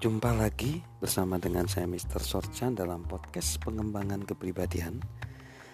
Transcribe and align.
Jumpa 0.00 0.32
lagi 0.32 0.80
bersama 0.96 1.36
dengan 1.36 1.68
saya 1.68 1.84
Mr. 1.84 2.24
Sorchan 2.24 2.72
dalam 2.72 3.04
podcast 3.04 3.60
pengembangan 3.60 4.24
kepribadian. 4.24 4.96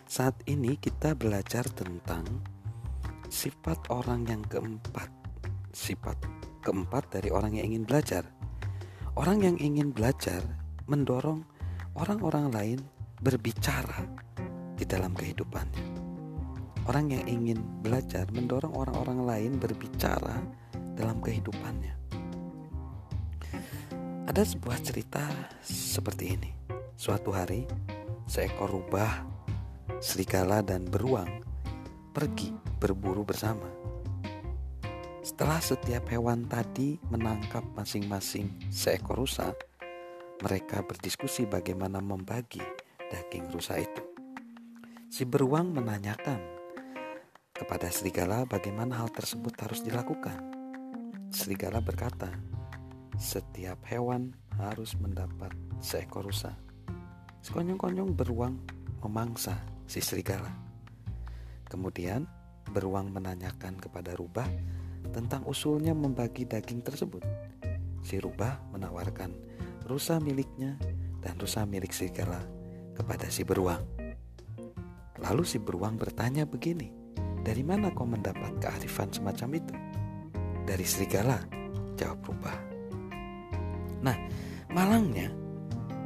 Saat 0.02 0.42
ini 0.50 0.74
kita 0.82 1.14
belajar 1.14 1.62
tentang 1.71 2.26
sifat 3.30 3.86
orang 3.86 4.26
yang 4.26 4.42
keempat. 4.51 5.06
Sifat 5.70 6.19
keempat 6.58 7.06
dari 7.15 7.30
orang 7.30 7.54
yang 7.54 7.70
ingin 7.70 7.87
belajar. 7.87 8.26
Orang 9.15 9.47
yang 9.47 9.62
ingin 9.62 9.94
belajar 9.94 10.43
mendorong 10.90 11.47
orang-orang 11.94 12.51
lain 12.51 12.79
berbicara 13.22 14.11
di 14.74 14.83
dalam 14.90 15.15
kehidupannya. 15.15 15.87
Orang 16.91 17.15
yang 17.15 17.23
ingin 17.30 17.62
belajar 17.79 18.27
mendorong 18.34 18.74
orang-orang 18.74 19.23
lain 19.23 19.52
berbicara 19.62 20.43
dalam 20.98 21.23
kehidupannya. 21.23 21.95
Ada 24.27 24.43
sebuah 24.43 24.83
cerita 24.83 25.23
seperti 25.62 26.34
ini. 26.34 26.51
Suatu 26.98 27.30
hari, 27.30 27.62
seekor 28.27 28.75
rubah, 28.75 29.23
serigala, 30.03 30.67
dan 30.67 30.83
beruang 30.83 31.47
pergi 32.11 32.51
berburu 32.83 33.23
bersama. 33.23 33.70
Setelah 35.23 35.62
setiap 35.62 36.11
hewan 36.11 36.43
tadi 36.51 36.98
menangkap 37.07 37.62
masing-masing 37.79 38.51
seekor 38.67 39.23
rusa, 39.23 39.55
mereka 40.43 40.83
berdiskusi 40.83 41.47
bagaimana 41.47 42.03
membagi 42.03 42.67
daging 43.06 43.47
rusa 43.55 43.79
itu. 43.79 44.03
Si 45.06 45.23
beruang 45.23 45.70
menanyakan 45.70 46.43
kepada 47.55 47.87
serigala 47.95 48.43
bagaimana 48.43 49.06
hal 49.06 49.09
tersebut 49.15 49.55
harus 49.62 49.87
dilakukan. 49.87 50.51
Serigala 51.31 51.79
berkata, 51.79 52.56
setiap 53.27 53.82
hewan 53.91 54.30
harus 54.55 54.94
mendapat 54.94 55.50
seekor 55.82 56.30
rusa. 56.30 56.55
Sekonyong-konyong 57.42 58.14
beruang 58.14 58.55
memangsa 59.02 59.58
si 59.91 59.98
serigala. 59.98 60.55
Kemudian 61.66 62.22
beruang 62.70 63.10
menanyakan 63.10 63.82
kepada 63.82 64.14
rubah 64.14 64.47
tentang 65.10 65.42
usulnya 65.50 65.91
membagi 65.91 66.47
daging 66.47 66.86
tersebut. 66.86 67.27
Si 68.06 68.22
rubah 68.22 68.62
menawarkan 68.70 69.34
rusa 69.91 70.22
miliknya 70.22 70.78
dan 71.19 71.34
rusa 71.42 71.66
milik 71.66 71.91
serigala 71.91 72.38
kepada 72.94 73.27
si 73.27 73.42
beruang. 73.42 73.82
Lalu 75.19 75.42
si 75.42 75.58
beruang 75.58 75.98
bertanya 75.98 76.47
begini, 76.47 76.94
dari 77.42 77.66
mana 77.66 77.91
kau 77.91 78.06
mendapat 78.06 78.62
kearifan 78.62 79.10
semacam 79.10 79.58
itu? 79.58 79.74
Dari 80.62 80.86
serigala, 80.86 81.42
jawab 81.98 82.22
rubah. 82.22 82.75
Nah, 84.05 84.16
malangnya 84.72 85.33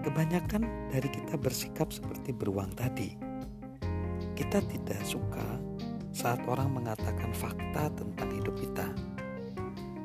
kebanyakan 0.07 0.91
dari 0.91 1.09
kita 1.11 1.37
bersikap 1.37 1.91
seperti 1.93 2.33
beruang 2.35 2.73
tadi. 2.75 3.15
Kita 4.35 4.63
tidak 4.65 5.01
suka 5.05 5.45
saat 6.11 6.41
orang 6.49 6.73
mengatakan 6.73 7.31
fakta 7.37 7.93
tentang 7.95 8.29
hidup 8.35 8.57
kita. 8.57 8.89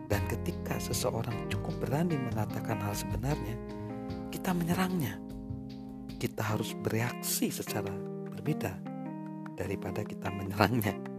Dan 0.06 0.22
ketika 0.30 0.78
seseorang 0.78 1.50
cukup 1.50 1.74
berani 1.82 2.20
mengatakan 2.20 2.78
hal 2.78 2.94
sebenarnya, 2.94 3.58
kita 4.30 4.54
menyerangnya. 4.54 5.18
Kita 6.16 6.46
harus 6.46 6.78
bereaksi 6.78 7.50
secara 7.50 7.92
berbeda 8.32 8.78
daripada 9.58 10.04
kita 10.06 10.30
menyerangnya. 10.30 11.15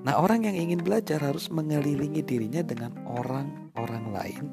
Nah, 0.00 0.16
orang 0.16 0.48
yang 0.48 0.56
ingin 0.56 0.80
belajar 0.80 1.20
harus 1.20 1.52
mengelilingi 1.52 2.24
dirinya 2.24 2.64
dengan 2.64 2.96
orang-orang 3.04 4.04
lain 4.08 4.44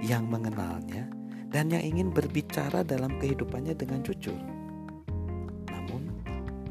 yang 0.00 0.24
mengenalnya 0.24 1.04
dan 1.52 1.68
yang 1.68 1.84
ingin 1.84 2.08
berbicara 2.08 2.80
dalam 2.80 3.20
kehidupannya 3.20 3.76
dengan 3.76 4.00
jujur. 4.00 4.40
Namun, 5.68 6.02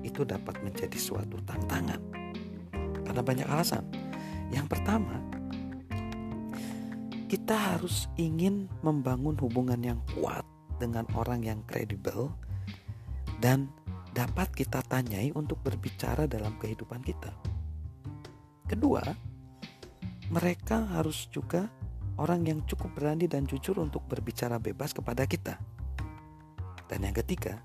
itu 0.01 0.25
dapat 0.25 0.57
menjadi 0.65 0.97
suatu 0.97 1.37
tantangan 1.45 2.01
karena 3.05 3.21
banyak 3.21 3.47
alasan. 3.47 3.85
Yang 4.49 4.73
pertama, 4.73 5.21
kita 7.29 7.77
harus 7.77 8.09
ingin 8.17 8.65
membangun 8.81 9.37
hubungan 9.37 9.81
yang 9.85 9.99
kuat 10.17 10.41
dengan 10.81 11.05
orang 11.13 11.45
yang 11.45 11.61
kredibel 11.69 12.33
dan 13.37 13.69
dapat 14.17 14.49
kita 14.57 14.81
tanyai 14.89 15.29
untuk 15.37 15.61
berbicara 15.61 16.25
dalam 16.25 16.57
kehidupan 16.57 17.05
kita. 17.05 17.54
Kedua, 18.65 19.01
mereka 20.33 20.89
harus 20.97 21.29
juga 21.29 21.69
orang 22.17 22.47
yang 22.49 22.59
cukup 22.65 22.97
berani 22.97 23.29
dan 23.29 23.45
jujur 23.45 23.77
untuk 23.77 24.01
berbicara 24.09 24.57
bebas 24.57 24.89
kepada 24.95 25.29
kita. 25.29 25.61
Dan 26.89 27.05
yang 27.05 27.13
ketiga, 27.13 27.61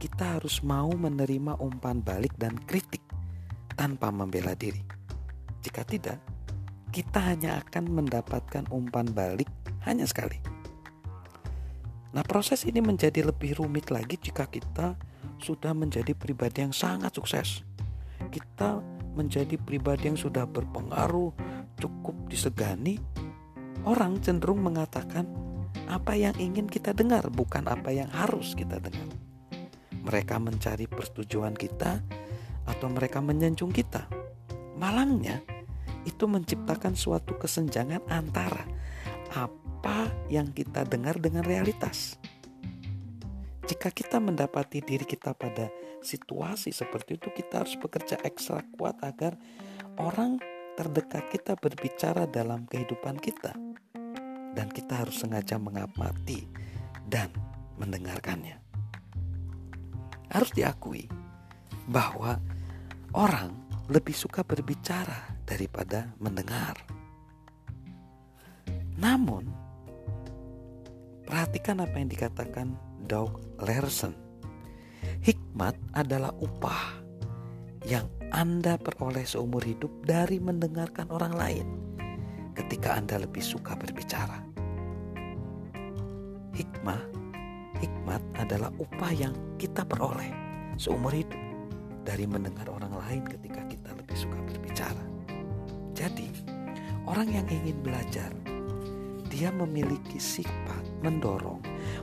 kita 0.00 0.40
harus 0.40 0.64
mau 0.64 0.88
menerima 0.88 1.60
umpan 1.60 2.00
balik 2.00 2.32
dan 2.40 2.56
kritik 2.64 3.04
tanpa 3.76 4.08
membela 4.08 4.56
diri. 4.56 4.80
Jika 5.60 5.84
tidak, 5.84 6.16
kita 6.88 7.20
hanya 7.20 7.60
akan 7.60 8.00
mendapatkan 8.00 8.64
umpan 8.72 9.12
balik 9.12 9.48
hanya 9.84 10.08
sekali. 10.08 10.40
Nah, 12.10 12.26
proses 12.26 12.66
ini 12.66 12.82
menjadi 12.82 13.22
lebih 13.22 13.60
rumit 13.60 13.92
lagi 13.92 14.18
jika 14.18 14.48
kita 14.50 14.98
sudah 15.38 15.72
menjadi 15.72 16.16
pribadi 16.16 16.66
yang 16.66 16.74
sangat 16.74 17.14
sukses. 17.14 17.62
Kita 18.34 18.82
menjadi 19.20 19.60
pribadi 19.60 20.08
yang 20.08 20.16
sudah 20.16 20.48
berpengaruh, 20.48 21.36
cukup 21.76 22.16
disegani, 22.32 22.96
orang 23.84 24.16
cenderung 24.24 24.64
mengatakan 24.64 25.28
apa 25.84 26.16
yang 26.16 26.32
ingin 26.40 26.64
kita 26.64 26.96
dengar, 26.96 27.28
bukan 27.28 27.68
apa 27.68 27.92
yang 27.92 28.08
harus 28.08 28.56
kita 28.56 28.80
dengar. 28.80 29.12
Mereka 30.00 30.40
mencari 30.40 30.88
persetujuan 30.88 31.52
kita, 31.52 32.00
atau 32.70 32.86
mereka 32.88 33.18
menyanjung 33.18 33.74
kita. 33.74 34.06
Malangnya, 34.78 35.42
itu 36.08 36.24
menciptakan 36.24 36.96
suatu 36.96 37.36
kesenjangan 37.36 38.00
antara 38.08 38.64
apa 39.36 40.08
yang 40.32 40.50
kita 40.54 40.86
dengar 40.88 41.20
dengan 41.20 41.44
realitas. 41.44 42.16
Jika 43.70 43.94
kita 43.94 44.18
mendapati 44.18 44.82
diri 44.82 45.06
kita 45.06 45.30
pada 45.30 45.70
situasi 46.02 46.74
seperti 46.74 47.22
itu, 47.22 47.30
kita 47.30 47.62
harus 47.62 47.78
bekerja 47.78 48.18
ekstra 48.26 48.66
kuat 48.74 48.98
agar 48.98 49.38
orang 49.94 50.42
terdekat 50.74 51.30
kita 51.30 51.54
berbicara 51.54 52.26
dalam 52.26 52.66
kehidupan 52.66 53.22
kita, 53.22 53.54
dan 54.58 54.66
kita 54.74 55.06
harus 55.06 55.22
sengaja 55.22 55.54
mengamati 55.54 56.50
dan 57.06 57.30
mendengarkannya. 57.78 58.58
Harus 60.34 60.50
diakui 60.50 61.06
bahwa 61.86 62.42
orang 63.14 63.54
lebih 63.86 64.18
suka 64.18 64.42
berbicara 64.42 65.38
daripada 65.46 66.10
mendengar. 66.18 66.74
Namun, 68.98 69.46
perhatikan 71.22 71.78
apa 71.78 72.02
yang 72.02 72.10
dikatakan 72.10 72.89
Doug 73.04 73.40
Larson. 73.62 74.16
Hikmat 75.20 75.76
adalah 75.96 76.32
upah 76.40 77.00
yang 77.88 78.08
Anda 78.32 78.76
peroleh 78.76 79.24
seumur 79.24 79.64
hidup 79.64 79.90
dari 80.04 80.36
mendengarkan 80.40 81.08
orang 81.08 81.34
lain 81.36 81.66
ketika 82.56 82.96
Anda 82.96 83.24
lebih 83.24 83.40
suka 83.40 83.76
berbicara. 83.76 84.44
Hikmah, 86.56 87.00
hikmat 87.80 88.22
adalah 88.36 88.68
upah 88.76 89.12
yang 89.16 89.32
kita 89.56 89.86
peroleh 89.88 90.28
seumur 90.76 91.12
hidup 91.14 91.40
dari 92.04 92.28
mendengar 92.28 92.68
orang 92.68 92.92
lain 92.96 93.22
ketika 93.28 93.64
kita 93.68 93.90
lebih 93.96 94.16
suka 94.16 94.38
berbicara. 94.44 95.04
Jadi, 95.96 96.28
orang 97.04 97.28
yang 97.28 97.46
ingin 97.48 97.80
belajar, 97.80 98.32
dia 99.30 99.52
memiliki 99.54 100.18
sifat 100.18 100.89
mendorong 101.00 101.60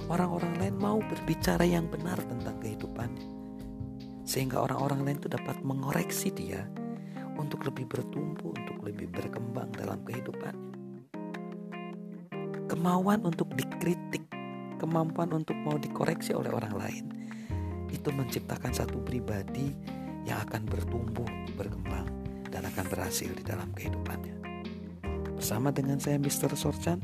orang-orang 0.09 0.53
lain 0.57 0.75
mau 0.77 0.99
berbicara 1.01 1.63
yang 1.63 1.87
benar 1.87 2.17
tentang 2.21 2.57
kehidupannya. 2.61 3.27
Sehingga 4.27 4.59
orang-orang 4.59 5.07
lain 5.07 5.17
itu 5.23 5.29
dapat 5.31 5.55
mengoreksi 5.63 6.33
dia 6.35 6.67
untuk 7.39 7.63
lebih 7.63 7.87
bertumbuh, 7.87 8.51
untuk 8.51 8.83
lebih 8.83 9.07
berkembang 9.07 9.71
dalam 9.77 10.03
kehidupannya. 10.03 10.67
Kemauan 12.67 13.23
untuk 13.23 13.47
dikritik, 13.55 14.27
kemampuan 14.81 15.31
untuk 15.31 15.55
mau 15.63 15.79
dikoreksi 15.79 16.35
oleh 16.35 16.51
orang 16.51 16.75
lain, 16.75 17.05
itu 17.87 18.11
menciptakan 18.11 18.75
satu 18.75 18.99
pribadi 18.99 19.71
yang 20.27 20.43
akan 20.43 20.67
bertumbuh, 20.67 21.27
berkembang, 21.55 22.11
dan 22.51 22.67
akan 22.67 22.85
berhasil 22.91 23.31
di 23.31 23.43
dalam 23.47 23.71
kehidupannya. 23.71 24.35
Bersama 25.39 25.71
dengan 25.71 26.03
saya 26.03 26.19
Mr. 26.19 26.51
Sorchan, 26.59 26.99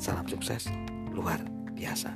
salam 0.00 0.24
sukses 0.24 0.72
luar 1.12 1.40
biasa. 1.76 2.10